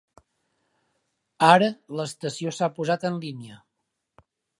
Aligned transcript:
Ara 1.47 1.67
l'estació 1.99 2.53
s'ha 2.61 2.71
posat 2.79 3.07
en 3.11 3.21
línia. 3.27 3.59